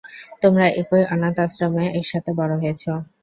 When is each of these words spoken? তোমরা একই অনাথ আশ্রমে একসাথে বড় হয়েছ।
তোমরা 0.41 0.65
একই 0.81 1.03
অনাথ 1.13 1.37
আশ্রমে 1.45 1.85
একসাথে 1.99 2.31
বড় 2.39 2.53
হয়েছ। 2.61 2.83